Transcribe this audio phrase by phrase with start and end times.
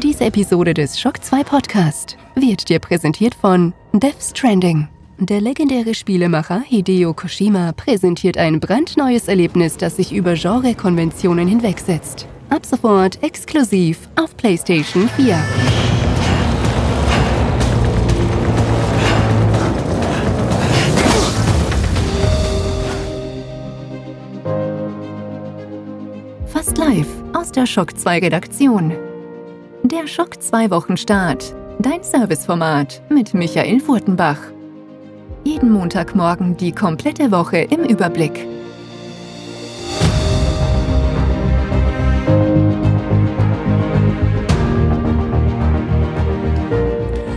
[0.00, 4.86] Diese Episode des Shock 2 Podcast wird dir präsentiert von Death Stranding.
[5.18, 12.28] Der legendäre Spielemacher Hideo Koshima präsentiert ein brandneues Erlebnis, das sich über Genrekonventionen hinwegsetzt.
[12.48, 15.36] Ab sofort exklusiv auf PlayStation 4.
[26.46, 29.07] Fast live aus der Shock 2 Redaktion.
[29.90, 31.54] Der Schock 2 Wochenstart.
[31.78, 34.36] Dein Serviceformat mit Michael Furtenbach.
[35.44, 38.46] Jeden Montagmorgen die komplette Woche im Überblick.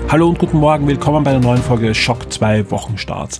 [0.10, 3.40] Hallo und guten Morgen, willkommen bei einer neuen Folge Schock 2 Wochenstarts.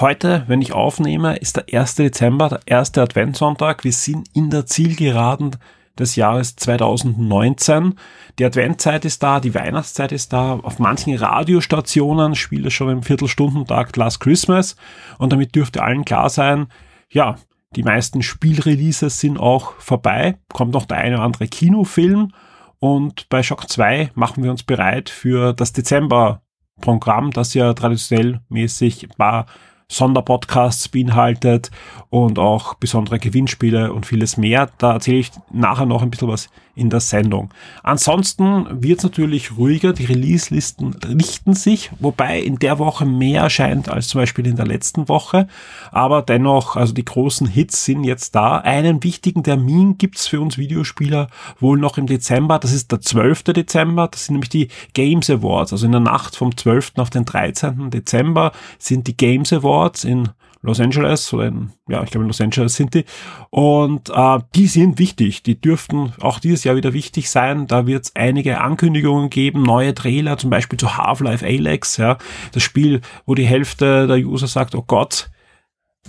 [0.00, 1.94] Heute, wenn ich aufnehme, ist der 1.
[1.94, 3.84] Dezember, der erste Adventssonntag.
[3.84, 5.54] Wir sind in der Zielgeraden
[5.98, 7.94] des Jahres 2019.
[8.38, 10.54] Die Adventzeit ist da, die Weihnachtszeit ist da.
[10.54, 14.76] Auf manchen Radiostationen spielt es schon im Viertelstundentakt Last Christmas.
[15.18, 16.68] Und damit dürfte allen klar sein,
[17.10, 17.36] ja,
[17.76, 20.38] die meisten Spielreleases sind auch vorbei.
[20.52, 22.32] Kommt noch der eine oder andere Kinofilm.
[22.78, 29.08] Und bei Shock 2 machen wir uns bereit für das Dezember-Programm, das ja traditionell mäßig
[29.16, 29.46] paar
[29.90, 31.70] Sonderpodcasts beinhaltet
[32.10, 34.70] und auch besondere Gewinnspiele und vieles mehr.
[34.78, 37.50] Da erzähle ich nachher noch ein bisschen was in der Sendung.
[37.82, 43.88] Ansonsten wird es natürlich ruhiger, die Release-Listen richten sich, wobei in der Woche mehr erscheint
[43.88, 45.48] als zum Beispiel in der letzten Woche.
[45.90, 48.58] Aber dennoch, also die großen Hits sind jetzt da.
[48.58, 52.58] Einen wichtigen Termin gibt's für uns Videospieler wohl noch im Dezember.
[52.58, 53.44] Das ist der 12.
[53.44, 54.08] Dezember.
[54.08, 55.72] Das sind nämlich die Games Awards.
[55.72, 56.92] Also in der Nacht vom 12.
[56.96, 57.90] auf den 13.
[57.90, 62.40] Dezember sind die Games Awards in Los Angeles oder in, ja, ich glaube in Los
[62.40, 63.04] Angeles sind die.
[63.50, 65.42] Und äh, die sind wichtig.
[65.42, 67.66] Die dürften auch dieses Jahr wieder wichtig sein.
[67.66, 72.18] Da wird es einige Ankündigungen geben, neue Trailer, zum Beispiel zu Half-Life Alex, ja,
[72.52, 75.30] das Spiel, wo die Hälfte der User sagt, oh Gott,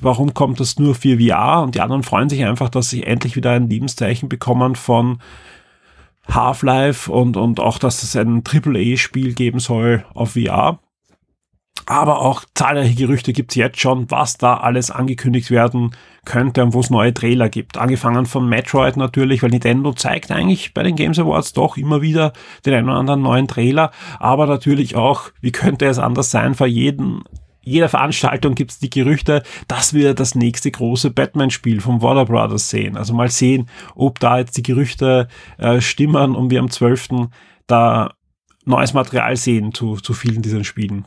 [0.01, 1.61] warum kommt das nur für VR?
[1.61, 5.19] Und die anderen freuen sich einfach, dass sie endlich wieder ein Lebenszeichen bekommen von
[6.27, 10.79] Half-Life und, und auch, dass es ein AAA-Spiel geben soll auf VR
[11.89, 16.81] aber auch zahlreiche Gerüchte gibt's jetzt schon, was da alles angekündigt werden könnte und wo
[16.81, 17.79] es neue Trailer gibt.
[17.79, 22.33] Angefangen von Metroid natürlich, weil Nintendo zeigt eigentlich bei den Games Awards doch immer wieder
[22.63, 23.89] den einen oder anderen neuen Trailer,
[24.19, 27.23] aber natürlich auch, wie könnte es anders sein, vor jedem
[27.61, 32.69] jeder Veranstaltung gibt es die Gerüchte, dass wir das nächste große Batman-Spiel von Warner Brothers
[32.69, 32.97] sehen.
[32.97, 35.27] Also mal sehen, ob da jetzt die Gerüchte
[35.57, 37.29] äh, stimmen und wir am 12.
[37.67, 38.13] da
[38.65, 41.05] neues Material sehen zu, zu vielen dieser Spielen.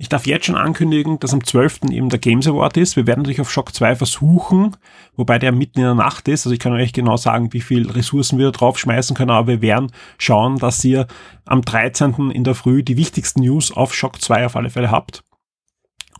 [0.00, 1.90] Ich darf jetzt schon ankündigen, dass am 12.
[1.90, 2.96] eben der Games Award ist.
[2.96, 4.74] Wir werden natürlich auf Shock 2 versuchen,
[5.14, 6.46] wobei der mitten in der Nacht ist.
[6.46, 9.92] Also ich kann euch genau sagen, wie viel Ressourcen wir draufschmeißen können, aber wir werden
[10.16, 11.06] schauen, dass ihr
[11.44, 12.30] am 13.
[12.30, 15.22] in der Früh die wichtigsten News auf Shock 2 auf alle Fälle habt.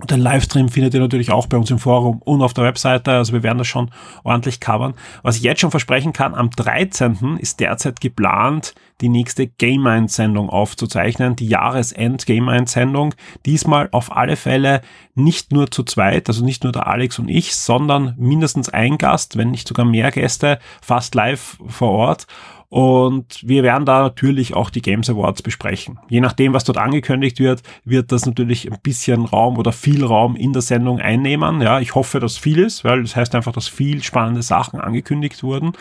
[0.01, 3.13] Und den Livestream findet ihr natürlich auch bei uns im Forum und auf der Webseite.
[3.13, 3.91] Also wir werden das schon
[4.25, 4.95] ordentlich covern.
[5.23, 7.37] Was ich jetzt schon versprechen kann, am 13.
[7.39, 13.15] ist derzeit geplant, die nächste Game Mind Sendung aufzuzeichnen, die Jahresend Game Mind Sendung.
[13.45, 14.81] Diesmal auf alle Fälle
[15.15, 19.37] nicht nur zu zweit, also nicht nur der Alex und ich, sondern mindestens ein Gast,
[19.37, 22.27] wenn nicht sogar mehr Gäste, fast live vor Ort.
[22.71, 25.99] Und wir werden da natürlich auch die Games Awards besprechen.
[26.09, 30.37] Je nachdem, was dort angekündigt wird, wird das natürlich ein bisschen Raum oder viel Raum
[30.37, 31.61] in der Sendung einnehmen.
[31.63, 35.43] Ja, ich hoffe, dass viel ist, weil das heißt einfach, dass viel spannende Sachen angekündigt
[35.43, 35.73] wurden.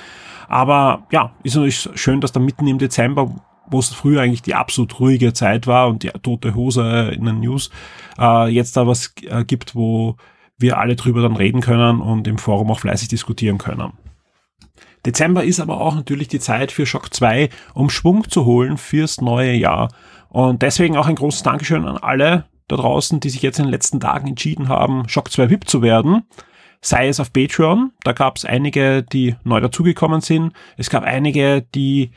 [0.48, 3.36] Aber ja, ist natürlich schön, dass da mitten im Dezember,
[3.68, 7.42] wo es früher eigentlich die absolut ruhige Zeit war und die tote Hose in den
[7.42, 7.70] News,
[8.18, 10.16] äh, jetzt da was äh, gibt, wo
[10.58, 13.94] wir alle drüber dann reden können und im Forum auch fleißig diskutieren können.
[15.06, 19.22] Dezember ist aber auch natürlich die Zeit für Shock 2, um Schwung zu holen fürs
[19.22, 19.90] neue Jahr.
[20.30, 23.72] Und deswegen auch ein großes Dankeschön an alle da draußen, die sich jetzt in den
[23.72, 26.24] letzten Tagen entschieden haben, Shock 2 VIP zu werden.
[26.82, 30.54] Sei es auf Patreon, da gab es einige, die neu dazugekommen sind.
[30.78, 32.12] Es gab einige, die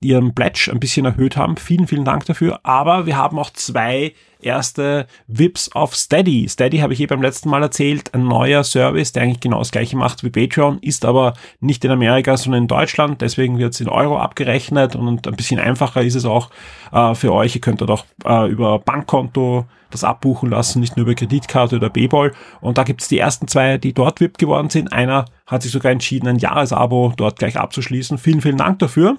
[0.00, 1.56] ihren Pledge ein bisschen erhöht haben.
[1.56, 2.60] Vielen, vielen Dank dafür.
[2.62, 6.48] Aber wir haben auch zwei erste VIPs auf Steady.
[6.48, 9.70] Steady habe ich eh beim letzten Mal erzählt, ein neuer Service, der eigentlich genau das
[9.70, 13.20] gleiche macht wie Patreon, ist aber nicht in Amerika, sondern in Deutschland.
[13.20, 16.50] Deswegen wird es in Euro abgerechnet und ein bisschen einfacher ist es auch
[16.92, 17.54] äh, für euch.
[17.54, 21.90] Ihr könnt dort auch äh, über Bankkonto das abbuchen lassen, nicht nur über Kreditkarte oder
[21.90, 22.32] Payball.
[22.60, 24.92] Und da gibt es die ersten zwei, die dort VIP geworden sind.
[24.92, 28.18] Einer hat sich sogar entschieden, ein Jahresabo dort gleich abzuschließen.
[28.18, 29.16] Vielen, vielen Dank dafür.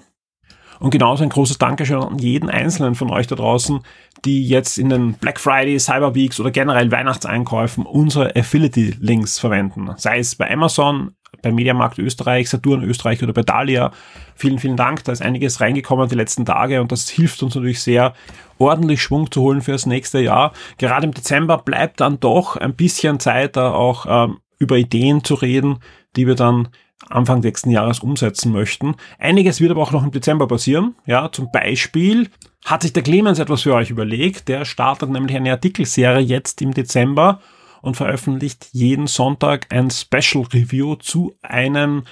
[0.80, 3.80] Und genauso ein großes Dankeschön an jeden einzelnen von euch da draußen,
[4.24, 9.90] die jetzt in den Black Friday, Cyber Weeks oder generell Weihnachtseinkäufen unsere Affiliate-Links verwenden.
[9.96, 13.92] Sei es bei Amazon bei Mediamarkt Österreich, Saturn Österreich oder bei Dalia.
[14.34, 15.04] Vielen, vielen Dank.
[15.04, 18.14] Da ist einiges reingekommen die letzten Tage und das hilft uns natürlich sehr,
[18.58, 20.52] ordentlich Schwung zu holen für das nächste Jahr.
[20.78, 25.34] Gerade im Dezember bleibt dann doch ein bisschen Zeit, da auch ähm, über Ideen zu
[25.34, 25.78] reden,
[26.16, 26.68] die wir dann
[27.08, 28.96] Anfang nächsten Jahres umsetzen möchten.
[29.18, 30.94] Einiges wird aber auch noch im Dezember passieren.
[31.06, 32.28] Ja, zum Beispiel
[32.64, 34.48] hat sich der Clemens etwas für euch überlegt.
[34.48, 37.40] Der startet nämlich eine Artikelserie jetzt im Dezember
[37.80, 42.04] und veröffentlicht jeden Sonntag ein Special Review zu einem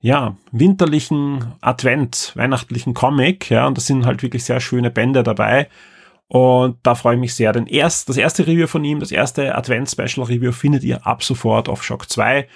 [0.00, 5.68] ja, winterlichen Advent, weihnachtlichen Comic, ja, und das sind halt wirklich sehr schöne Bände dabei.
[6.26, 7.52] Und da freue ich mich sehr.
[7.52, 11.84] Denn erst, das erste Review von ihm, das erste Advent-Special-Review findet ihr ab sofort auf
[11.84, 12.48] Shock 2.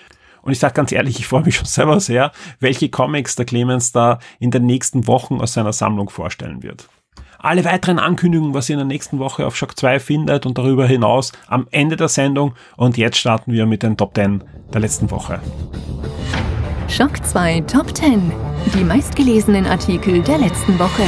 [0.46, 3.90] Und ich sage ganz ehrlich, ich freue mich schon selber sehr, welche Comics der Clemens
[3.90, 6.88] da in den nächsten Wochen aus seiner Sammlung vorstellen wird.
[7.40, 10.86] Alle weiteren Ankündigungen, was ihr in der nächsten Woche auf Shock 2 findet und darüber
[10.86, 12.54] hinaus am Ende der Sendung.
[12.76, 15.40] Und jetzt starten wir mit den Top 10 der letzten Woche.
[16.88, 18.32] Shock 2 Top 10.
[18.72, 21.02] Die meistgelesenen Artikel der letzten Woche.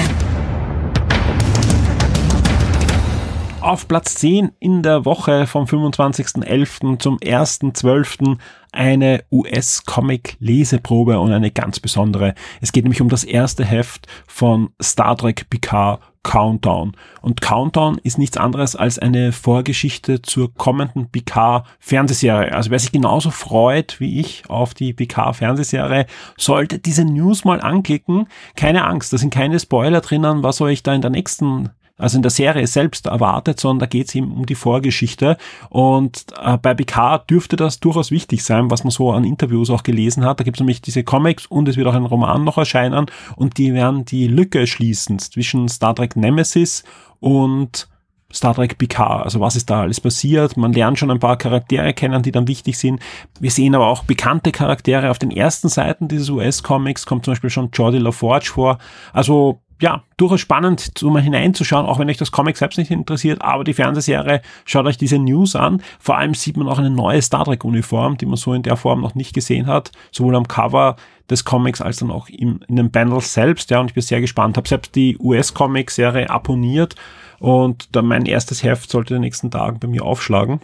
[3.68, 6.98] Auf Platz 10 in der Woche vom 25.11.
[7.00, 8.38] zum 1.12.
[8.72, 12.34] eine US-Comic-Leseprobe und eine ganz besondere.
[12.62, 16.92] Es geht nämlich um das erste Heft von Star Trek Picard Countdown.
[17.20, 22.54] Und Countdown ist nichts anderes als eine Vorgeschichte zur kommenden Picard-Fernsehserie.
[22.54, 26.06] Also wer sich genauso freut wie ich auf die Picard-Fernsehserie,
[26.38, 28.28] sollte diese News mal anklicken.
[28.56, 32.22] Keine Angst, da sind keine Spoiler drinnen, was euch da in der nächsten also in
[32.22, 35.36] der Serie selbst erwartet, sondern da geht es ihm um die Vorgeschichte.
[35.68, 39.82] Und äh, bei BK dürfte das durchaus wichtig sein, was man so an Interviews auch
[39.82, 40.40] gelesen hat.
[40.40, 43.06] Da gibt es nämlich diese Comics und es wird auch ein Roman noch erscheinen
[43.36, 46.84] und die werden die Lücke schließen zwischen Star Trek Nemesis
[47.20, 47.88] und
[48.32, 49.24] Star Trek Picard.
[49.24, 50.56] Also was ist da alles passiert?
[50.56, 53.00] Man lernt schon ein paar Charaktere kennen, die dann wichtig sind.
[53.40, 57.06] Wir sehen aber auch bekannte Charaktere auf den ersten Seiten dieses US-Comics.
[57.06, 58.78] Kommt zum Beispiel schon Jordi LaForge vor.
[59.12, 63.42] Also ja, durchaus spannend, so mal hineinzuschauen, auch wenn euch das Comic selbst nicht interessiert,
[63.42, 65.82] aber die Fernsehserie, schaut euch diese News an.
[66.00, 68.76] Vor allem sieht man auch eine neue Star Trek Uniform, die man so in der
[68.76, 70.96] Form noch nicht gesehen hat, sowohl am Cover
[71.30, 74.20] des Comics als dann auch im, in den Panels selbst, ja, und ich bin sehr
[74.20, 74.56] gespannt.
[74.56, 76.96] Habe selbst die US-Comic-Serie abonniert
[77.38, 80.60] und dann mein erstes Heft sollte in den nächsten Tagen bei mir aufschlagen.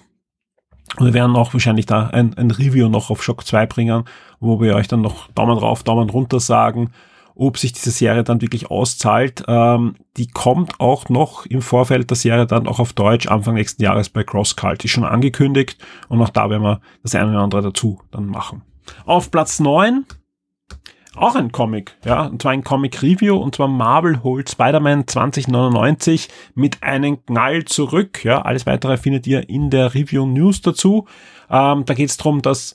[0.96, 4.04] Und wir werden auch wahrscheinlich da ein, ein Review noch auf Shock 2 bringen,
[4.40, 6.90] wo wir euch dann noch Daumen rauf, Daumen runter sagen
[7.34, 9.44] ob sich diese Serie dann wirklich auszahlt.
[9.48, 13.82] Ähm, die kommt auch noch im Vorfeld der Serie dann auch auf Deutsch Anfang nächsten
[13.82, 14.84] Jahres bei CrossCult.
[14.84, 18.62] Ist schon angekündigt und auch da werden wir das eine oder andere dazu dann machen.
[19.06, 20.04] Auf Platz 9
[21.16, 26.28] auch ein Comic, ja, und zwar ein Comic Review, und zwar Marvel holt Spider-Man 2099
[26.54, 31.06] mit einem Knall zurück, ja, alles weitere findet ihr in der Review News dazu.
[31.48, 32.74] Ähm, da geht es darum, dass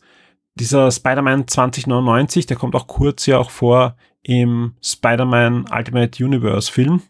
[0.56, 7.02] dieser Spider-Man 2099, der kommt auch kurz ja auch vor im Spider-Man Ultimate Universe Film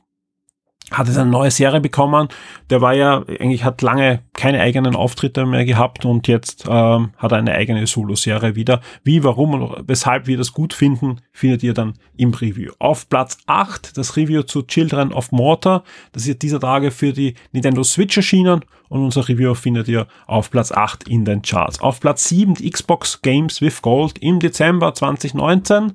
[0.91, 2.29] hat jetzt eine neue Serie bekommen.
[2.69, 7.31] Der war ja, eigentlich hat lange keine eigenen Auftritte mehr gehabt und jetzt ähm, hat
[7.31, 8.81] er eine eigene Solo-Serie wieder.
[9.03, 12.71] Wie, warum und weshalb wir das gut finden, findet ihr dann im Review.
[12.79, 15.83] Auf Platz 8 das Review zu Children of Mortar.
[16.11, 20.49] Das ist dieser Tage für die Nintendo Switch erschienen und unser Review findet ihr auf
[20.49, 21.79] Platz 8 in den Charts.
[21.81, 25.93] Auf Platz 7 die Xbox Games with Gold im Dezember 2019.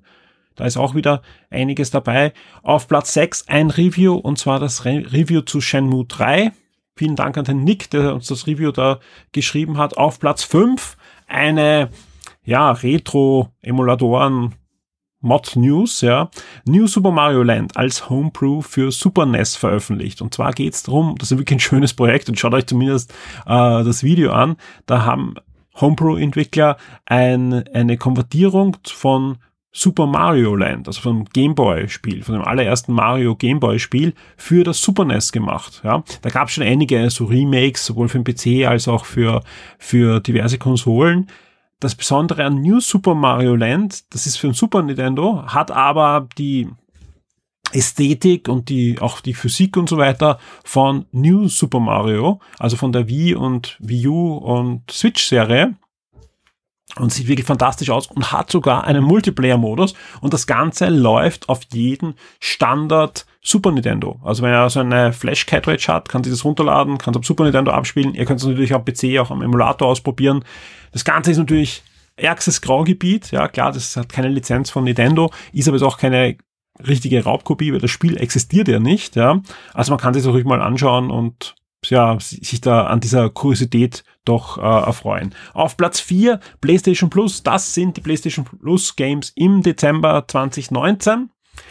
[0.57, 2.33] Da ist auch wieder einiges dabei.
[2.63, 6.53] Auf Platz 6 ein Review und zwar das Re Review zu Shenmue 3.
[6.97, 9.01] Vielen Dank an den Nick, der uns das Review da
[9.33, 9.97] geschrieben hat.
[9.97, 10.97] Auf Platz 5
[11.27, 11.91] eine
[12.45, 14.55] ja, Retro-Emulatoren
[15.25, 16.31] Mod News, ja,
[16.67, 20.21] New Super Mario Land als Homebrew für Super NES veröffentlicht.
[20.21, 23.11] Und zwar geht's darum, das ist wirklich ein schönes Projekt und schaut euch zumindest
[23.47, 24.57] äh, das Video an.
[24.85, 25.37] Da haben
[25.81, 29.39] Homebrew-Entwickler ein, eine Konvertierung von
[29.77, 35.33] Super Mario Land, also vom Gameboy-Spiel, von dem allerersten Mario Gameboy-Spiel für das Super NES
[35.33, 35.81] gemacht.
[35.83, 39.43] Ja, da gab es schon einige so Remakes, sowohl für den PC als auch für,
[39.79, 41.29] für diverse Konsolen.
[41.81, 46.29] Das Besondere an New Super Mario Land, das ist für ein Super Nintendo, hat aber
[46.39, 46.69] die
[47.73, 52.93] Ästhetik und die, auch die Physik und so weiter von New Super Mario, also von
[52.93, 55.75] der Wii und Wii U und Switch Serie
[56.99, 61.61] und sieht wirklich fantastisch aus und hat sogar einen Multiplayer-Modus und das Ganze läuft auf
[61.73, 64.19] jeden Standard Super Nintendo.
[64.25, 67.45] Also wenn ihr so eine Flash-Cartridge hat, kann sie das runterladen, kann es am Super
[67.45, 68.15] Nintendo abspielen.
[68.15, 70.45] Ihr könnt es natürlich am PC, auch am Emulator ausprobieren.
[70.93, 71.83] Das Ganze ist natürlich
[72.17, 73.33] ärgstes Graugebiet.
[73.33, 76.39] Ja, klar, das hat keine Lizenz von Nintendo, ist aber auch keine
[76.87, 79.17] richtige Raubkopie, weil das Spiel existiert ja nicht.
[79.17, 79.43] Ja,
[79.75, 81.55] also man kann sich das ruhig mal anschauen und
[81.91, 85.35] ja, sich da an dieser Kuriosität doch äh, erfreuen.
[85.53, 91.31] Auf Platz 4 PlayStation Plus, das sind die PlayStation Plus Games im Dezember 2019.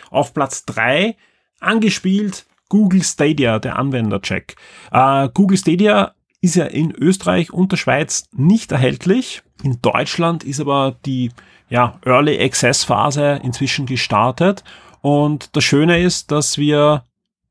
[0.10, 1.16] Auf Platz 3
[1.60, 4.56] angespielt Google Stadia, der Anwendercheck.
[4.92, 9.44] Äh, Google Stadia ist ja in Österreich und der Schweiz nicht erhältlich.
[9.64, 11.32] In Deutschland ist aber die
[11.70, 14.64] ja, Early Access Phase inzwischen gestartet.
[15.02, 17.04] Und das Schöne ist, dass wir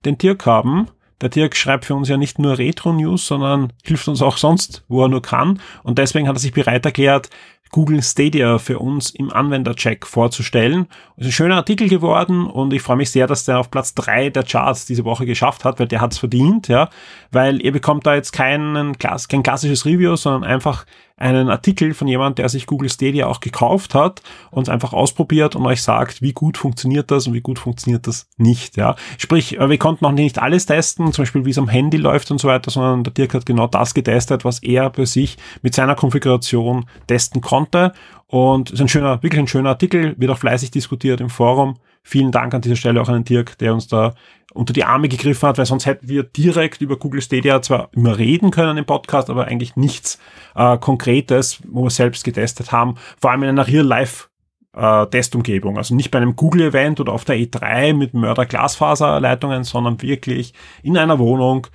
[0.05, 0.89] den Dirk haben.
[1.23, 5.03] Der Dirk schreibt für uns ja nicht nur Retro-News, sondern hilft uns auch sonst, wo
[5.03, 5.61] er nur kann.
[5.85, 7.31] Und deswegen hat er sich bereit erklärt,
[7.73, 10.89] Google Stadia für uns im Anwendercheck vorzustellen.
[11.17, 13.95] Es ist ein schöner Artikel geworden und ich freue mich sehr, dass der auf Platz
[13.95, 16.91] drei der Charts diese Woche geschafft hat, weil der hat es verdient, ja,
[17.31, 20.85] weil ihr bekommt da jetzt keinen, kein klassisches Review, sondern einfach
[21.23, 25.65] einen Artikel von jemand, der sich Google Stadia auch gekauft hat und einfach ausprobiert und
[25.65, 28.77] euch sagt, wie gut funktioniert das und wie gut funktioniert das nicht.
[28.77, 28.97] Ja.
[29.19, 32.31] Sprich, äh, wir konnten noch nicht alles testen, zum Beispiel wie es am Handy läuft
[32.31, 35.75] und so weiter, sondern der Dirk hat genau das getestet, was er bei sich mit
[35.75, 37.93] seiner Konfiguration testen konnte.
[38.27, 41.77] Und ist ein schöner, wirklich ein schöner Artikel, wird auch fleißig diskutiert im Forum.
[42.03, 44.15] Vielen Dank an dieser Stelle auch an den Dirk, der uns da
[44.55, 48.19] unter die Arme gegriffen hat, weil sonst hätten wir direkt über Google Stadia zwar immer
[48.19, 50.19] reden können im Podcast, aber eigentlich nichts
[50.55, 54.29] äh, Konkretes, wo wir selbst getestet haben, vor allem in einer Real-Life
[54.75, 55.79] äh, Testumgebung.
[55.79, 61.19] Also nicht bei einem Google-Event oder auf der E3 mit Mörder-Glasfaserleitungen, sondern wirklich in einer
[61.19, 61.67] Wohnung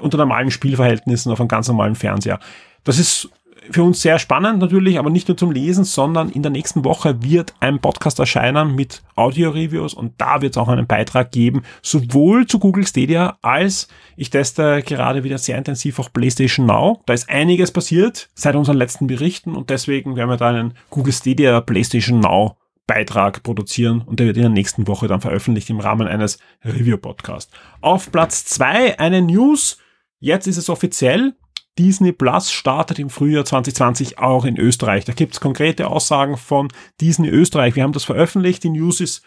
[0.00, 2.38] unter normalen Spielverhältnissen auf einem ganz normalen Fernseher.
[2.82, 3.30] Das ist
[3.70, 7.22] für uns sehr spannend natürlich, aber nicht nur zum Lesen, sondern in der nächsten Woche
[7.22, 12.46] wird ein Podcast erscheinen mit Audio-Reviews und da wird es auch einen Beitrag geben, sowohl
[12.46, 17.02] zu Google Stadia als ich teste gerade wieder sehr intensiv auch PlayStation Now.
[17.06, 21.12] Da ist einiges passiert seit unseren letzten Berichten und deswegen werden wir da einen Google
[21.12, 22.56] Stadia PlayStation Now
[22.86, 27.50] Beitrag produzieren und der wird in der nächsten Woche dann veröffentlicht im Rahmen eines Review-Podcasts.
[27.80, 29.78] Auf Platz zwei eine News.
[30.20, 31.34] Jetzt ist es offiziell.
[31.78, 35.04] Disney Plus startet im Frühjahr 2020 auch in Österreich.
[35.04, 36.68] Da gibt es konkrete Aussagen von
[37.00, 37.74] Disney Österreich.
[37.74, 38.62] Wir haben das veröffentlicht.
[38.62, 39.22] Die News ist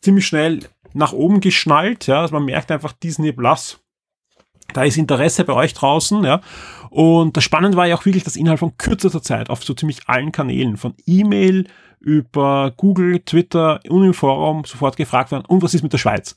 [0.00, 0.60] ziemlich schnell
[0.94, 2.06] nach oben geschnallt.
[2.06, 3.78] Ja, also man merkt einfach Disney Plus.
[4.72, 6.40] Da ist Interesse bei euch draußen, ja.
[6.90, 10.08] Und das Spannende war ja auch wirklich, dass innerhalb von kürzester Zeit auf so ziemlich
[10.08, 11.68] allen Kanälen, von E-Mail
[12.00, 16.36] über Google, Twitter und im Forum sofort gefragt werden, und was ist mit der Schweiz?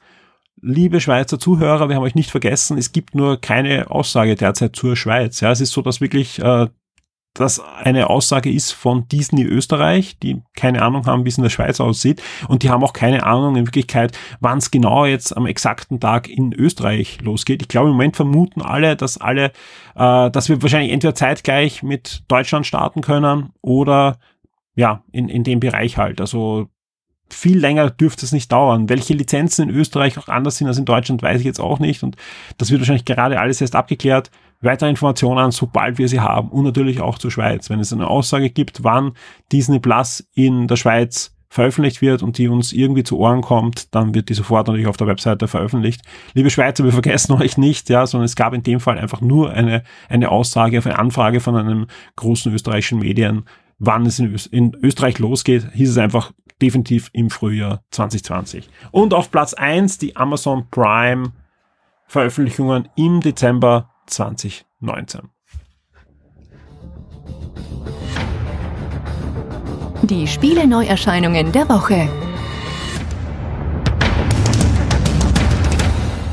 [0.62, 4.96] Liebe Schweizer Zuhörer, wir haben euch nicht vergessen, es gibt nur keine Aussage derzeit zur
[4.96, 5.40] Schweiz.
[5.42, 6.68] Ja, es ist so, dass wirklich äh,
[7.34, 11.50] das eine Aussage ist von Disney Österreich, die keine Ahnung haben, wie es in der
[11.50, 12.22] Schweiz aussieht.
[12.48, 16.28] Und die haben auch keine Ahnung in Wirklichkeit, wann es genau jetzt am exakten Tag
[16.28, 17.62] in Österreich losgeht.
[17.62, 19.52] Ich glaube, im Moment vermuten alle, dass alle,
[19.96, 24.18] äh, dass wir wahrscheinlich entweder zeitgleich mit Deutschland starten können oder
[24.76, 26.22] ja, in, in dem Bereich halt.
[26.22, 26.70] Also
[27.34, 28.90] viel länger dürfte es nicht dauern.
[28.90, 32.04] Welche Lizenzen in Österreich auch anders sind als in Deutschland, weiß ich jetzt auch nicht.
[32.04, 32.16] Und
[32.58, 34.32] das wird wahrscheinlich gerade alles erst abgeklärt.
[34.62, 36.50] Weitere Informationen, sobald wir sie haben.
[36.50, 37.70] Und natürlich auch zur Schweiz.
[37.70, 39.14] Wenn es eine Aussage gibt, wann
[39.52, 44.14] Disney Plus in der Schweiz veröffentlicht wird und die uns irgendwie zu Ohren kommt, dann
[44.14, 46.02] wird die sofort natürlich auf der Webseite veröffentlicht.
[46.34, 49.52] Liebe Schweizer, wir vergessen euch nicht, ja, sondern es gab in dem Fall einfach nur
[49.52, 53.46] eine, eine Aussage auf eine Anfrage von einem großen österreichischen Medien,
[53.80, 58.70] wann es in Österreich losgeht, hieß es einfach, definitiv im Frühjahr 2020.
[58.92, 61.32] Und auf Platz 1 die Amazon Prime
[62.08, 65.30] Veröffentlichungen im Dezember 2019.
[70.04, 72.10] Die Spiele Neuerscheinungen der Woche.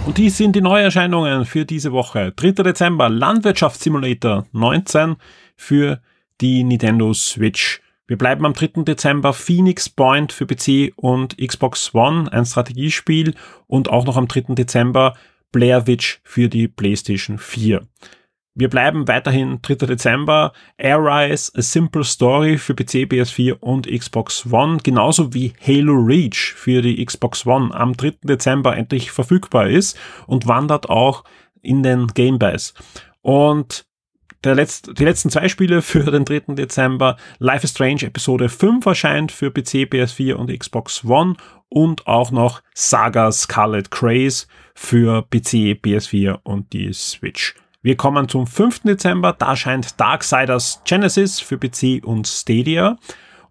[0.06, 2.32] Und die sind die Neuerscheinungen für diese Woche.
[2.36, 2.62] 3.
[2.62, 5.16] Dezember Landwirtschaftssimulator 19
[5.56, 6.00] für
[6.40, 7.82] die Nintendo Switch.
[8.08, 8.84] Wir bleiben am 3.
[8.84, 13.34] Dezember Phoenix Point für PC und Xbox One, ein Strategiespiel
[13.66, 14.54] und auch noch am 3.
[14.54, 15.14] Dezember
[15.50, 17.82] Blair Witch für die PlayStation 4.
[18.54, 19.74] Wir bleiben weiterhin 3.
[19.86, 25.94] Dezember Air Rise A Simple Story für PC, PS4 und Xbox One, genauso wie Halo
[25.94, 28.14] Reach für die Xbox One am 3.
[28.22, 31.24] Dezember endlich verfügbar ist und wandert auch
[31.60, 32.72] in den Game Pass.
[33.20, 33.84] Und
[34.46, 36.54] der letzt, die letzten zwei Spiele für den 3.
[36.54, 37.16] Dezember.
[37.38, 41.34] Life is Strange Episode 5 erscheint für PC, PS4 und Xbox One
[41.68, 47.54] und auch noch Saga Scarlet Craze für PC, PS4 und die Switch.
[47.82, 48.82] Wir kommen zum 5.
[48.84, 52.98] Dezember, da erscheint Darksiders Genesis für PC und Stadia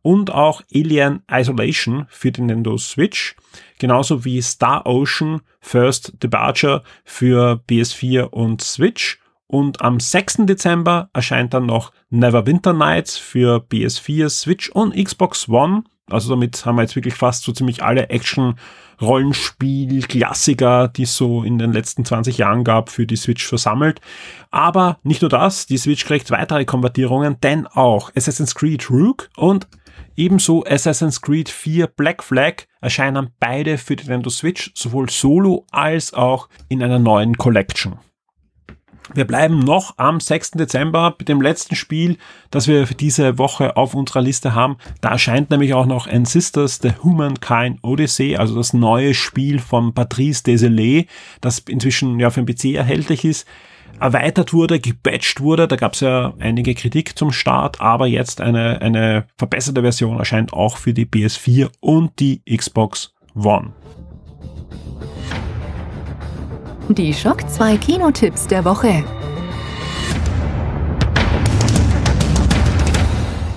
[0.02, 3.36] und auch Alien Isolation für die Nintendo Switch,
[3.80, 10.46] genauso wie Star Ocean First Departure für PS4 und Switch und am 6.
[10.46, 15.84] Dezember erscheint dann noch Neverwinter Nights für PS4, Switch und Xbox One.
[16.10, 18.56] Also damit haben wir jetzt wirklich fast so ziemlich alle Action
[19.02, 24.02] Rollenspiel, Klassiker, die es so in den letzten 20 Jahren gab, für die Switch versammelt.
[24.52, 29.68] Aber nicht nur das, die Switch kriegt weitere Konvertierungen, denn auch Assassin's Creed Rogue und
[30.16, 36.14] ebenso Assassin's Creed 4 Black Flag erscheinen beide für die Nintendo Switch, sowohl solo als
[36.14, 38.00] auch in einer neuen Collection.
[39.14, 40.52] Wir bleiben noch am 6.
[40.52, 42.18] Dezember mit dem letzten Spiel,
[42.50, 44.78] das wir für diese Woche auf unserer Liste haben.
[45.02, 50.44] Da erscheint nämlich auch noch Ancestors The Humankind Odyssey, also das neue Spiel von Patrice
[50.44, 53.48] Desilets, das inzwischen ja für den PC erhältlich ist
[54.00, 55.68] erweitert wurde, gepatcht wurde.
[55.68, 60.54] Da gab es ja einige Kritik zum Start, aber jetzt eine, eine verbesserte Version erscheint
[60.54, 63.74] auch für die PS4 und die Xbox One.
[66.89, 69.04] Die Schock 2 Kinotipps der Woche.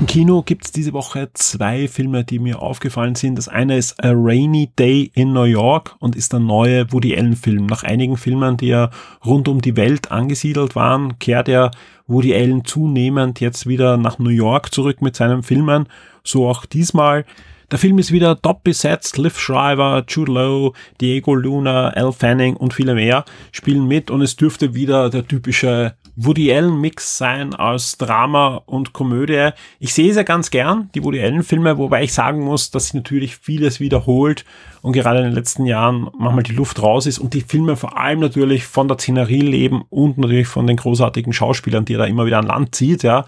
[0.01, 3.37] Im Kino gibt's diese Woche zwei Filme, die mir aufgefallen sind.
[3.37, 7.37] Das eine ist A Rainy Day in New York und ist der neue Woody Allen
[7.37, 7.67] Film.
[7.67, 8.89] Nach einigen Filmen, die ja
[9.27, 11.71] rund um die Welt angesiedelt waren, kehrt er
[12.09, 15.87] Woody Allen zunehmend jetzt wieder nach New York zurück mit seinen Filmen.
[16.25, 17.25] So auch diesmal.
[17.71, 19.19] Der Film ist wieder top besetzt.
[19.19, 20.73] Liv Schreiber, Jude Lowe,
[21.03, 25.95] Diego Luna, Al Fanning und viele mehr spielen mit und es dürfte wieder der typische
[26.17, 29.51] Woody Allen Mix sein aus Drama und Komödie.
[29.79, 32.95] Ich sehe ja ganz gern, die Woody Allen Filme, wobei ich sagen muss, dass sich
[32.95, 34.47] natürlich vieles wiederholt
[34.83, 37.99] und gerade in den letzten Jahren manchmal die Luft raus ist und die Filme vor
[37.99, 42.05] allem natürlich von der Szenerie leben und natürlich von den großartigen Schauspielern, die er da
[42.05, 43.25] immer wieder an Land zieht, ja.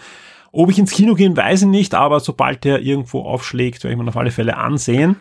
[0.52, 4.02] Ob ich ins Kino gehen, weiß ich nicht, aber sobald der irgendwo aufschlägt, werde ich
[4.02, 5.16] mir auf alle Fälle ansehen.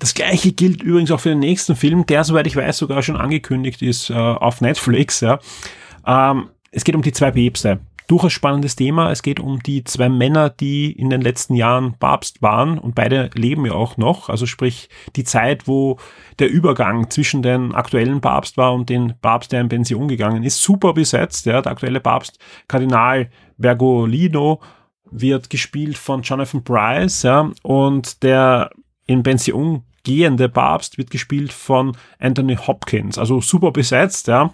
[0.00, 3.16] Das gleiche gilt übrigens auch für den nächsten Film, der, soweit ich weiß, sogar schon
[3.16, 5.20] angekündigt ist äh, auf Netflix.
[5.20, 5.38] Ja.
[6.04, 9.10] Ähm, es geht um die zwei Päpste durchaus spannendes Thema.
[9.10, 13.30] Es geht um die zwei Männer, die in den letzten Jahren Papst waren und beide
[13.34, 14.28] leben ja auch noch.
[14.28, 15.98] Also sprich die Zeit, wo
[16.38, 20.62] der Übergang zwischen den aktuellen Papst war und den Papst, der in Pension gegangen ist,
[20.62, 21.46] super besetzt.
[21.46, 24.60] Ja, der aktuelle Papst, Kardinal Bergolino,
[25.12, 28.70] wird gespielt von Jonathan Price, ja, und der
[29.06, 33.18] in Pension gehende Papst wird gespielt von Anthony Hopkins.
[33.18, 34.52] Also super besetzt, ja.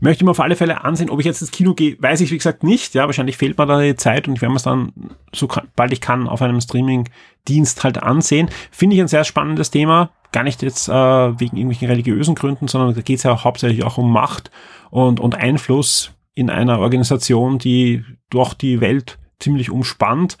[0.00, 1.10] Möchte ich mir auf alle Fälle ansehen.
[1.10, 2.94] Ob ich jetzt ins Kino gehe, weiß ich wie gesagt nicht.
[2.94, 4.92] Ja, wahrscheinlich fehlt mir da die Zeit und ich werde mir es dann,
[5.34, 8.48] so bald ich kann, auf einem Streaming-Dienst halt ansehen.
[8.70, 10.10] Finde ich ein sehr spannendes Thema.
[10.32, 13.98] Gar nicht jetzt äh, wegen irgendwelchen religiösen Gründen, sondern da geht es ja hauptsächlich auch
[13.98, 14.50] um Macht
[14.90, 20.36] und, und Einfluss in einer Organisation, die doch die Welt ziemlich umspannt.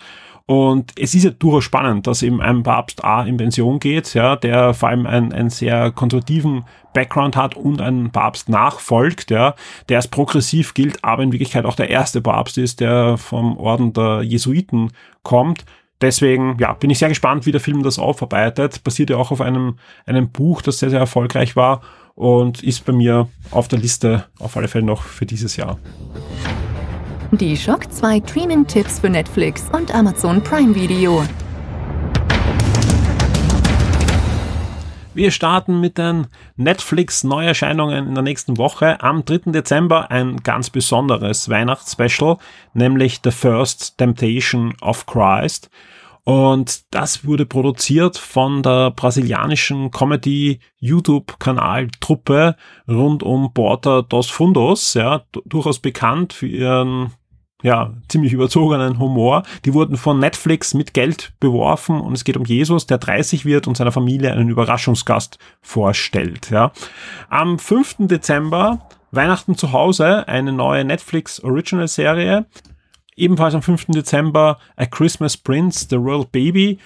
[0.46, 4.36] Und es ist ja durchaus spannend, dass eben ein Papst A in Pension geht, ja,
[4.36, 9.54] der vor allem einen, einen sehr konservativen Background hat und ein Papst nachfolgt, ja,
[9.90, 13.92] der als progressiv gilt, aber in Wirklichkeit auch der erste Papst ist, der vom Orden
[13.92, 15.66] der Jesuiten kommt.
[16.00, 18.82] Deswegen, ja, bin ich sehr gespannt, wie der Film das aufarbeitet.
[18.84, 21.82] Basiert ja auch auf einem, einem Buch, das sehr, sehr erfolgreich war
[22.14, 25.78] und ist bei mir auf der Liste auf alle Fälle noch für dieses Jahr.
[27.32, 31.24] Die Schock 2 Streaming-Tipps für Netflix und Amazon Prime Video.
[35.14, 39.00] Wir starten mit den Netflix-Neuerscheinungen in der nächsten Woche.
[39.00, 39.52] Am 3.
[39.52, 42.38] Dezember ein ganz besonderes Weihnachtsspecial,
[42.72, 45.70] nämlich The First Temptation of Christ.
[46.24, 52.56] Und das wurde produziert von der brasilianischen Comedy-YouTube-Kanal-Truppe
[52.88, 57.12] rund um Porta dos Fundos, ja, durchaus bekannt für ihren
[57.64, 59.42] ja, ziemlich überzogenen Humor.
[59.64, 63.66] Die wurden von Netflix mit Geld beworfen und es geht um Jesus, der 30 wird
[63.66, 66.50] und seiner Familie einen Überraschungsgast vorstellt.
[66.50, 66.72] Ja.
[67.30, 67.96] Am 5.
[68.00, 72.44] Dezember Weihnachten zu Hause, eine neue Netflix Original Serie.
[73.16, 73.86] Ebenfalls am 5.
[73.88, 76.78] Dezember A Christmas Prince, The Royal Baby.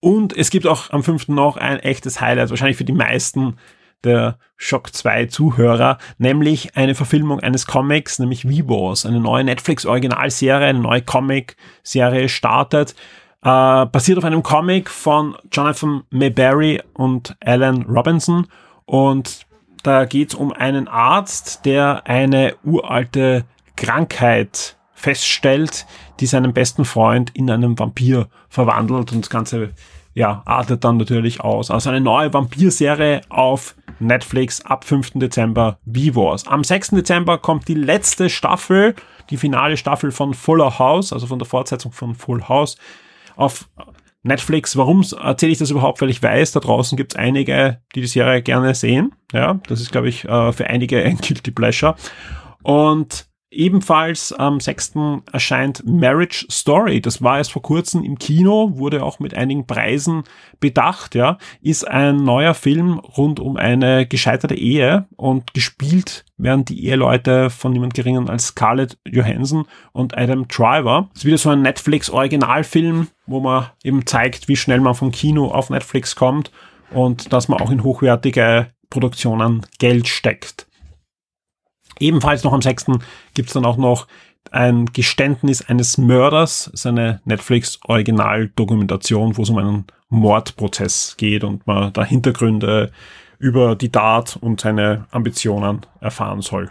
[0.00, 1.28] Und es gibt auch am 5.
[1.28, 3.58] noch ein echtes Highlight, wahrscheinlich für die meisten
[4.06, 10.80] der Shock 2 Zuhörer, nämlich eine Verfilmung eines Comics, nämlich V-Wars, eine neue Netflix-Originalserie, eine
[10.80, 12.94] neue Comic-Serie startet,
[13.42, 18.46] äh, basiert auf einem Comic von Jonathan Mayberry und Alan Robinson
[18.86, 19.46] und
[19.82, 23.44] da geht es um einen Arzt, der eine uralte
[23.76, 25.86] Krankheit feststellt,
[26.18, 29.70] die seinen besten Freund in einen Vampir verwandelt und das Ganze
[30.14, 31.70] ja, artet dann natürlich aus.
[31.70, 35.12] Also eine neue Vampir-Serie auf Netflix ab 5.
[35.14, 36.46] Dezember, V-Wars.
[36.46, 36.90] Am 6.
[36.90, 38.94] Dezember kommt die letzte Staffel,
[39.30, 42.76] die finale Staffel von Fuller House, also von der Fortsetzung von Full House
[43.36, 43.68] auf
[44.22, 44.76] Netflix.
[44.76, 46.00] Warum erzähle ich das überhaupt?
[46.00, 49.14] Weil ich weiß, da draußen gibt es einige, die die Serie gerne sehen.
[49.32, 51.94] Ja, das ist, glaube ich, äh, für einige ein Guilty Pleasure.
[52.62, 54.92] Und Ebenfalls am 6.
[55.32, 57.00] erscheint Marriage Story.
[57.00, 60.24] Das war erst vor kurzem im Kino, wurde auch mit einigen Preisen
[60.60, 61.38] bedacht, ja.
[61.62, 67.72] Ist ein neuer Film rund um eine gescheiterte Ehe und gespielt werden die Eheleute von
[67.72, 71.08] niemand geringen als Scarlett Johansson und Adam Driver.
[71.14, 75.48] Ist wieder so ein Netflix Originalfilm, wo man eben zeigt, wie schnell man vom Kino
[75.48, 76.50] auf Netflix kommt
[76.90, 80.65] und dass man auch in hochwertige Produktionen Geld steckt.
[82.00, 82.86] Ebenfalls noch am 6.
[83.34, 84.06] gibt's dann auch noch
[84.50, 92.04] ein Geständnis eines Mörders, seine Netflix-Original-Dokumentation, wo es um einen Mordprozess geht und man da
[92.04, 92.90] Hintergründe
[93.38, 96.68] über die Tat und seine Ambitionen erfahren soll.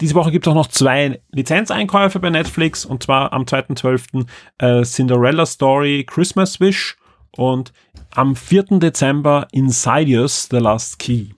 [0.00, 4.26] Diese Woche gibt es auch noch zwei Lizenzeinkäufe bei Netflix und zwar am 2.12.
[4.58, 6.96] Äh, Cinderella Story Christmas Wish
[7.36, 7.72] und
[8.14, 8.78] am 4.
[8.78, 11.28] Dezember Insidious The Last Key.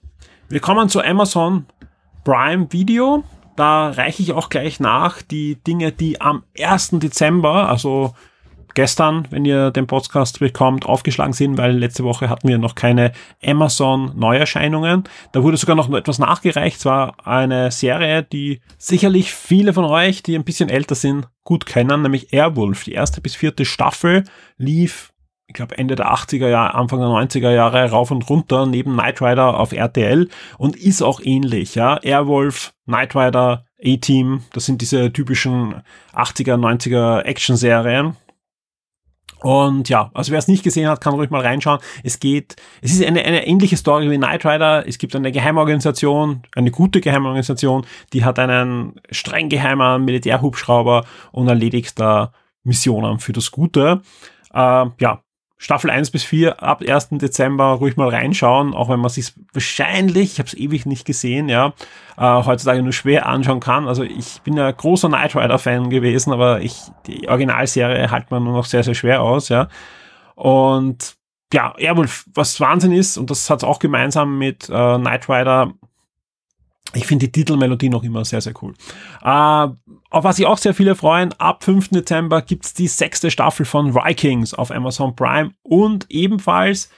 [0.49, 1.67] Wir kommen zu Amazon
[2.23, 3.23] Prime Video.
[3.55, 6.91] Da reiche ich auch gleich nach die Dinge, die am 1.
[6.93, 8.13] Dezember, also
[8.73, 13.11] gestern, wenn ihr den Podcast bekommt, aufgeschlagen sind, weil letzte Woche hatten wir noch keine
[13.43, 15.03] Amazon Neuerscheinungen.
[15.33, 16.79] Da wurde sogar noch etwas nachgereicht.
[16.79, 22.01] Zwar eine Serie, die sicherlich viele von euch, die ein bisschen älter sind, gut kennen,
[22.01, 22.85] nämlich Airwolf.
[22.85, 24.23] Die erste bis vierte Staffel
[24.57, 25.08] lief
[25.49, 29.19] ich glaube Ende der 80er Jahre, Anfang der 90er Jahre rauf und runter neben Knight
[29.19, 31.97] Rider auf RTL und ist auch ähnlich, ja.
[32.03, 35.81] Airwolf, Knight Rider, A-Team, das sind diese typischen
[36.13, 38.15] 80er, 90er Action-Serien.
[39.39, 41.79] Und ja, also wer es nicht gesehen hat, kann ruhig mal reinschauen.
[42.03, 44.87] Es geht, es ist eine, eine ähnliche Story wie Knight Rider.
[44.87, 51.99] Es gibt eine Geheimorganisation, eine gute Geheimorganisation, die hat einen streng geheimen Militärhubschrauber und erledigt
[51.99, 52.33] da
[52.63, 54.01] Missionen für das Gute.
[54.53, 55.23] Äh, ja,
[55.61, 57.09] Staffel 1 bis 4 ab 1.
[57.11, 61.49] Dezember ruhig mal reinschauen, auch wenn man sich wahrscheinlich, ich habe es ewig nicht gesehen,
[61.49, 61.73] ja,
[62.17, 63.85] äh, heutzutage nur schwer anschauen kann.
[63.89, 68.45] Also ich bin ja großer Knight Rider Fan gewesen, aber ich die Originalserie halt man
[68.45, 69.67] nur noch sehr sehr schwer aus, ja.
[70.35, 71.17] Und
[71.53, 75.73] ja, Airwolf, was Wahnsinn ist und das hat auch gemeinsam mit äh, Knight Rider
[76.93, 78.73] ich finde die Titelmelodie noch immer sehr, sehr cool.
[79.21, 79.67] Äh,
[80.11, 81.89] auf was sich auch sehr viele freuen, ab 5.
[81.89, 86.89] Dezember gibt's die sechste Staffel von Vikings auf Amazon Prime und ebenfalls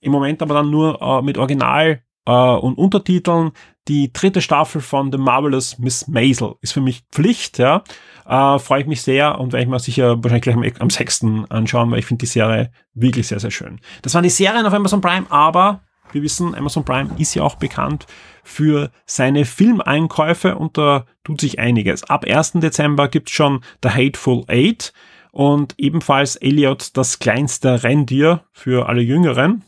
[0.00, 3.52] im Moment aber dann nur äh, mit Original äh, und Untertiteln
[3.88, 6.54] die dritte Staffel von The Marvelous Miss Maisel.
[6.60, 7.82] Ist für mich Pflicht, ja.
[8.26, 11.24] Äh, Freue ich mich sehr und werde ich mir sicher wahrscheinlich gleich am, am 6.
[11.48, 13.80] anschauen, weil ich finde die Serie wirklich sehr, sehr schön.
[14.02, 15.80] Das waren die Serien auf Amazon Prime, aber
[16.12, 18.06] wir wissen, Amazon Prime ist ja auch bekannt
[18.44, 22.04] für seine Filmeinkäufe und da tut sich einiges.
[22.04, 22.52] Ab 1.
[22.54, 24.92] Dezember gibt's schon The Hateful Eight
[25.30, 29.64] und ebenfalls Elliot das kleinste Rendier für alle Jüngeren.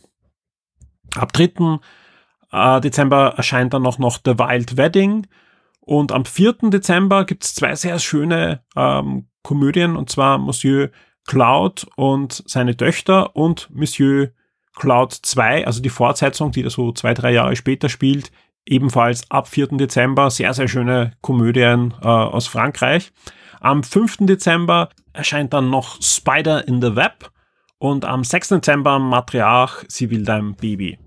[1.16, 1.78] Ab 3.
[2.52, 5.26] Äh, Dezember erscheint dann noch, noch The Wild Wedding
[5.80, 6.70] und am 4.
[6.70, 10.90] Dezember gibt's zwei sehr schöne ähm, Komödien und zwar Monsieur
[11.26, 14.30] Cloud und seine Töchter und Monsieur
[14.74, 18.30] Cloud 2, also die Fortsetzung, die da so zwei, drei Jahre später spielt,
[18.66, 19.68] ebenfalls ab 4.
[19.68, 20.30] Dezember.
[20.30, 23.12] Sehr, sehr schöne Komödien äh, aus Frankreich.
[23.60, 24.18] Am 5.
[24.20, 27.30] Dezember erscheint dann noch Spider in the Web
[27.78, 28.48] und am 6.
[28.48, 30.98] Dezember Matriarch, sie will dein Baby.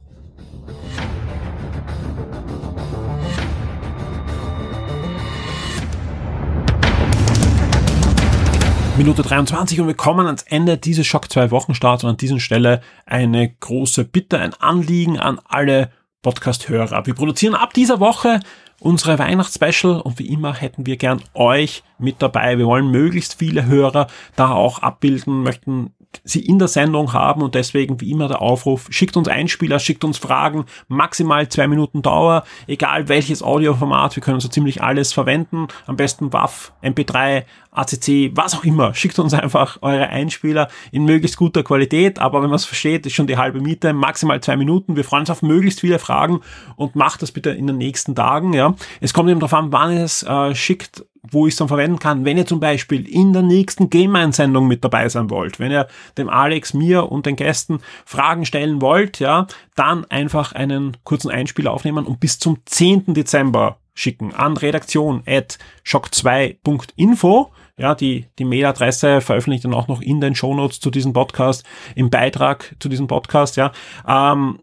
[8.97, 12.81] Minute 23 und wir kommen ans Ende dieses Schock 2 Wochenstarts und an dieser Stelle
[13.05, 15.91] eine große Bitte, ein Anliegen an alle
[16.23, 17.05] Podcast-Hörer.
[17.05, 18.39] Wir produzieren ab dieser Woche
[18.79, 22.57] unsere Weihnachtsspecial und wie immer hätten wir gern euch mit dabei.
[22.57, 27.55] Wir wollen möglichst viele Hörer da auch abbilden, möchten sie in der Sendung haben und
[27.55, 32.43] deswegen wie immer der Aufruf, schickt uns Einspieler, schickt uns Fragen, maximal zwei Minuten Dauer,
[32.67, 37.43] egal welches Audioformat, wir können so ziemlich alles verwenden, am besten WAV, MP3,
[37.77, 42.49] ACC, was auch immer, schickt uns einfach eure Einspieler in möglichst guter Qualität, aber wenn
[42.49, 45.41] man es versteht, ist schon die halbe Miete, maximal zwei Minuten, wir freuen uns auf
[45.41, 46.41] möglichst viele Fragen
[46.75, 48.75] und macht das bitte in den nächsten Tagen, ja.
[49.01, 51.99] Es kommt eben darauf an, wann ihr es äh, schickt, wo ich es dann verwenden
[51.99, 55.87] kann, wenn ihr zum Beispiel in der nächsten Game-Einsendung mit dabei sein wollt, wenn ihr
[56.17, 61.71] dem Alex, mir und den Gästen Fragen stellen wollt, ja, dann einfach einen kurzen Einspieler
[61.71, 63.13] aufnehmen und bis zum 10.
[63.13, 67.51] Dezember schicken an redaktion at shock2.info.
[67.79, 71.63] Ja, die, die Mailadresse veröffentlicht dann auch noch in den Shownotes zu diesem Podcast,
[71.93, 73.71] im Beitrag zu diesem Podcast, ja.
[74.07, 74.59] Ähm,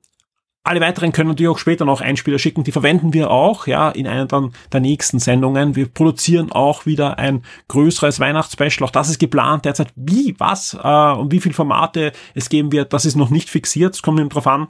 [0.67, 2.65] alle weiteren können natürlich auch später noch Einspieler schicken.
[2.65, 5.77] Die verwenden wir auch, ja, in einer dann der nächsten Sendungen.
[5.77, 8.89] Wir produzieren auch wieder ein größeres Weihnachtsspecial.
[8.89, 9.93] Auch das ist geplant derzeit.
[9.95, 13.95] Wie, was äh, und wie viele Formate es geben wird, das ist noch nicht fixiert.
[13.95, 14.69] Es kommt eben drauf an,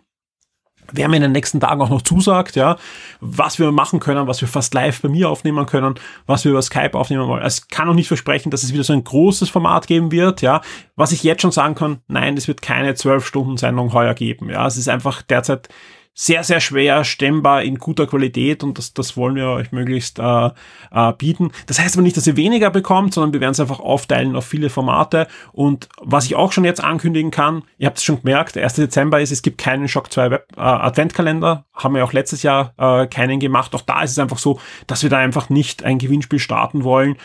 [0.92, 2.76] wer mir in den nächsten Tagen auch noch zusagt, ja,
[3.20, 5.94] was wir machen können, was wir fast live bei mir aufnehmen können,
[6.26, 7.42] was wir über Skype aufnehmen wollen.
[7.42, 10.60] Es kann noch nicht versprechen, dass es wieder so ein großes Format geben wird, ja.
[10.96, 14.50] Was ich jetzt schon sagen kann, nein, es wird keine zwölf Stunden Sendung heuer geben,
[14.50, 14.66] ja.
[14.66, 15.68] Es ist einfach derzeit
[16.14, 20.50] sehr, sehr schwer stemmbar in guter Qualität und das, das wollen wir euch möglichst äh,
[20.92, 21.50] äh, bieten.
[21.66, 24.46] Das heißt aber nicht, dass ihr weniger bekommt, sondern wir werden es einfach aufteilen auf
[24.46, 28.54] viele Formate und was ich auch schon jetzt ankündigen kann, ihr habt es schon gemerkt,
[28.54, 28.74] der 1.
[28.74, 32.72] Dezember ist, es gibt keinen Shock 2 Web äh, Adventkalender, haben wir auch letztes Jahr
[32.78, 33.74] äh, keinen gemacht.
[33.74, 37.16] Auch da ist es einfach so, dass wir da einfach nicht ein Gewinnspiel starten wollen,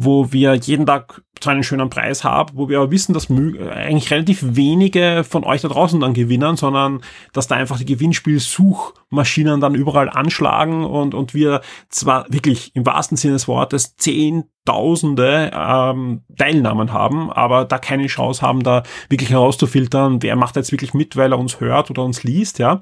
[0.00, 4.10] wo wir jeden Tag zwar einen schönen Preis haben, wo wir aber wissen, dass eigentlich
[4.12, 7.00] relativ wenige von euch da draußen dann gewinnen, sondern
[7.32, 13.16] dass da einfach die Gewinnspielsuchmaschinen dann überall anschlagen und, und wir zwar wirklich im wahrsten
[13.16, 20.22] Sinne des Wortes Zehntausende ähm, Teilnahmen haben, aber da keine Chance haben, da wirklich herauszufiltern,
[20.22, 22.80] wer macht jetzt wirklich mit, weil er uns hört oder uns liest, ja.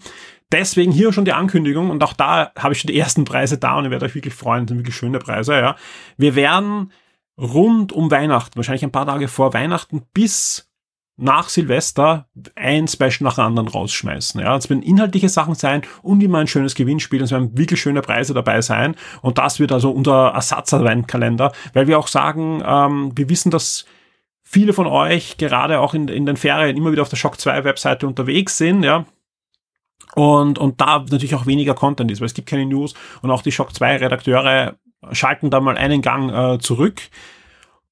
[0.52, 3.78] Deswegen hier schon die Ankündigung und auch da habe ich schon die ersten Preise da
[3.78, 5.76] und ihr werdet euch wirklich freuen, das sind wirklich schöne Preise, ja.
[6.16, 6.92] Wir werden
[7.38, 10.70] rund um Weihnachten, wahrscheinlich ein paar Tage vor Weihnachten bis
[11.18, 14.40] nach Silvester ein Special nach dem anderen rausschmeißen.
[14.40, 17.22] Ja, es werden inhaltliche Sachen sein und immer ein schönes Gewinnspiel.
[17.22, 18.96] Es werden wirklich schöne Preise dabei sein.
[19.22, 23.86] Und das wird also unser Ersatz-Adventkalender, weil wir auch sagen, ähm, wir wissen, dass
[24.42, 27.64] viele von euch gerade auch in, in den Ferien immer wieder auf der Shock 2
[27.64, 29.06] Webseite unterwegs sind, ja.
[30.14, 33.42] Und, und da natürlich auch weniger Content ist, weil es gibt keine News und auch
[33.42, 34.76] die Shock 2 Redakteure
[35.12, 37.02] schalten da mal einen Gang äh, zurück.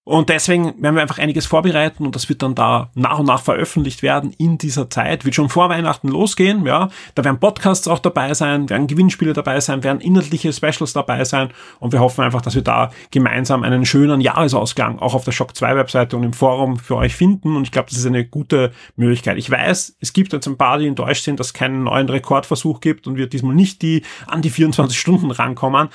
[0.07, 3.41] Und deswegen werden wir einfach einiges vorbereiten und das wird dann da nach und nach
[3.41, 5.25] veröffentlicht werden in dieser Zeit.
[5.25, 6.91] Wird schon vor Weihnachten losgehen, ja.
[7.15, 11.49] Da werden Podcasts auch dabei sein, werden Gewinnspiele dabei sein, werden inhaltliche Specials dabei sein
[11.81, 15.57] und wir hoffen einfach, dass wir da gemeinsam einen schönen Jahresausgang auch auf der Shock
[15.57, 18.73] 2 Webseite und im Forum für euch finden und ich glaube, das ist eine gute
[18.97, 19.39] Möglichkeit.
[19.39, 22.81] Ich weiß, es gibt jetzt ein paar, die enttäuscht sind, dass es keinen neuen Rekordversuch
[22.81, 25.89] gibt und wir diesmal nicht die an die 24 Stunden rankommen.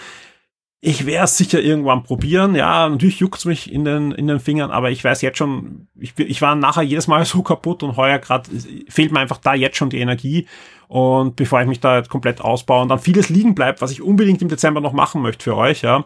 [0.82, 2.56] Ich werde es sicher irgendwann probieren.
[2.56, 6.18] Ja, natürlich juckt's mich in den, in den Fingern, aber ich weiß jetzt schon, ich,
[6.18, 8.50] ich war nachher jedes Mal so kaputt und heuer gerade
[8.88, 10.48] fehlt mir einfach da jetzt schon die Energie.
[10.88, 14.42] Und bevor ich mich da komplett ausbaue und dann vieles liegen bleibt, was ich unbedingt
[14.42, 16.04] im Dezember noch machen möchte für euch, ja,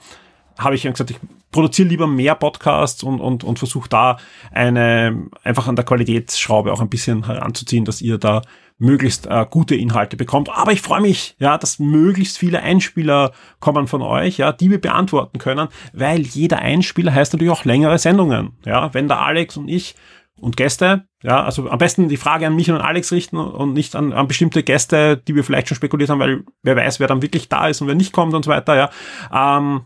[0.57, 1.19] habe ich gesagt, ich
[1.51, 4.17] produziere lieber mehr Podcasts und, und, und versuche da
[4.51, 8.41] eine, einfach an der Qualitätsschraube auch ein bisschen heranzuziehen, dass ihr da
[8.77, 10.49] möglichst äh, gute Inhalte bekommt.
[10.49, 14.81] Aber ich freue mich, ja, dass möglichst viele Einspieler kommen von euch, ja, die wir
[14.81, 18.53] beantworten können, weil jeder Einspieler heißt natürlich auch längere Sendungen.
[18.65, 19.95] Ja, wenn der Alex und ich
[20.39, 23.73] und Gäste, ja, also am besten die Frage an mich und an Alex richten und
[23.73, 27.07] nicht an, an bestimmte Gäste, die wir vielleicht schon spekuliert haben, weil wer weiß, wer
[27.07, 28.89] dann wirklich da ist und wer nicht kommt und so weiter, ja.
[29.31, 29.81] Ähm,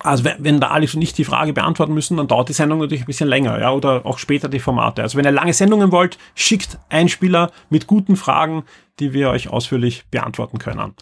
[0.00, 2.78] also wenn, wenn da Alex und ich die Frage beantworten müssen, dann dauert die Sendung
[2.78, 5.02] natürlich ein bisschen länger, ja, oder auch später die Formate.
[5.02, 8.64] Also wenn ihr lange Sendungen wollt, schickt Einspieler mit guten Fragen,
[9.00, 10.94] die wir euch ausführlich beantworten können.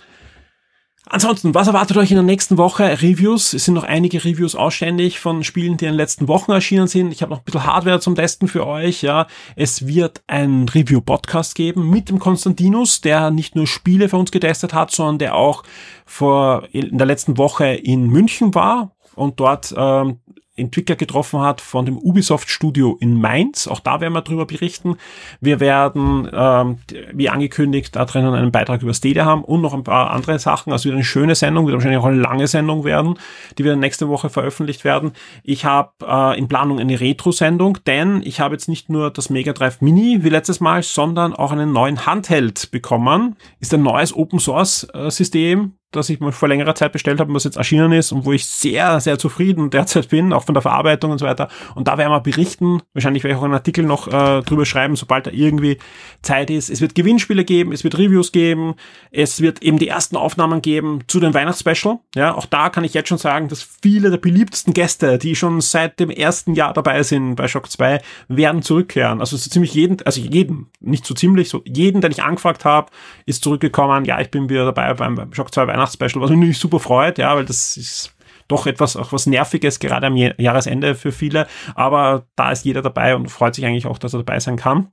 [1.08, 3.00] Ansonsten, was erwartet euch in der nächsten Woche?
[3.00, 3.52] Reviews.
[3.52, 7.12] Es sind noch einige Reviews ausständig von Spielen, die in den letzten Wochen erschienen sind.
[7.12, 9.02] Ich habe noch ein bisschen Hardware zum Testen für euch.
[9.02, 14.32] Ja, es wird ein Review-Podcast geben mit dem Konstantinus, der nicht nur Spiele für uns
[14.32, 15.62] getestet hat, sondern der auch
[16.04, 20.18] vor in der letzten Woche in München war und dort ähm,
[20.56, 23.68] Entwickler getroffen hat von dem Ubisoft Studio in Mainz.
[23.68, 24.96] Auch da werden wir drüber berichten.
[25.40, 26.78] Wir werden, ähm,
[27.12, 30.72] wie angekündigt, da drinnen einen Beitrag über Stadia haben und noch ein paar andere Sachen.
[30.72, 33.18] Also wieder eine schöne Sendung, wird wahrscheinlich auch eine lange Sendung werden,
[33.58, 35.12] die wir nächste Woche veröffentlicht werden.
[35.42, 39.52] Ich habe äh, in Planung eine Retro-Sendung, denn ich habe jetzt nicht nur das Mega
[39.52, 43.36] Drive Mini wie letztes Mal, sondern auch einen neuen Handheld bekommen.
[43.60, 47.32] Ist ein neues Open Source äh, System, das ich mal vor längerer Zeit bestellt habe,
[47.34, 50.62] was jetzt erschienen ist und wo ich sehr, sehr zufrieden derzeit bin, auch von der
[50.62, 51.48] Verarbeitung und so weiter.
[51.74, 52.82] Und da werden wir berichten.
[52.94, 55.78] Wahrscheinlich werde ich auch einen Artikel noch äh, drüber schreiben, sobald da irgendwie
[56.22, 56.70] Zeit ist.
[56.70, 58.74] Es wird Gewinnspiele geben, es wird Reviews geben,
[59.10, 61.98] es wird eben die ersten Aufnahmen geben zu den Weihnachtsspecial.
[62.14, 65.60] Ja, auch da kann ich jetzt schon sagen, dass viele der beliebtesten Gäste, die schon
[65.60, 69.20] seit dem ersten Jahr dabei sind bei Shock 2, werden zurückkehren.
[69.20, 72.90] Also so ziemlich jeden, also jeden, nicht so ziemlich, so jeden, den ich angefragt habe,
[73.24, 74.04] ist zurückgekommen.
[74.04, 77.34] Ja, ich bin wieder dabei beim Shock 2 Weihnachts Weihnachtsspecial, was mich super freut, ja,
[77.34, 78.14] weil das ist
[78.48, 81.46] doch etwas, auch was Nerviges, gerade am Jahresende für viele.
[81.74, 84.88] Aber da ist jeder dabei und freut sich eigentlich auch, dass er dabei sein kann.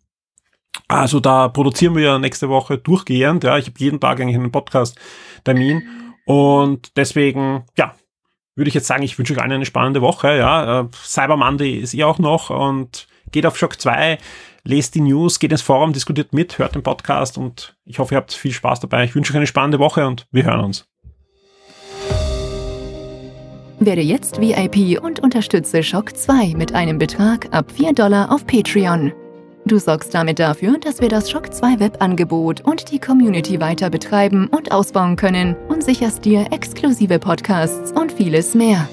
[0.87, 3.43] Also da produzieren wir ja nächste Woche durchgehend.
[3.43, 5.83] Ja, ich habe jeden Tag eigentlich einen Podcast-Termin.
[6.25, 7.93] Und deswegen, ja,
[8.55, 10.35] würde ich jetzt sagen, ich wünsche euch allen eine spannende Woche.
[10.35, 14.17] Ja, äh, Cyber Monday ist eh auch noch und geht auf Shock 2,
[14.63, 18.17] lest die News, geht ins Forum, diskutiert mit, hört den Podcast und ich hoffe, ihr
[18.17, 19.03] habt viel Spaß dabei.
[19.05, 20.85] Ich wünsche euch eine spannende Woche und wir hören uns.
[23.79, 29.11] Werde jetzt VIP und unterstütze Shock 2 mit einem Betrag ab 4 Dollar auf Patreon.
[29.65, 34.47] Du sorgst damit dafür, dass wir das Shock 2 Webangebot und die Community weiter betreiben
[34.47, 38.87] und ausbauen können und sicherst dir exklusive Podcasts und vieles mehr.